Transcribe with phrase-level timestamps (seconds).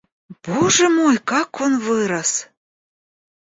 [0.45, 2.49] Боже мой, как он вырос!